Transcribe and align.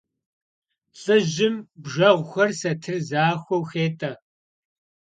ЛӀыжьым 1.01 1.55
бжэгъухэр 1.83 2.49
сатыр 2.59 2.95
захуэу 3.09 3.63
хетӀэ. 3.69 4.11